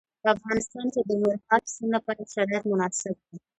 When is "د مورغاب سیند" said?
1.09-1.91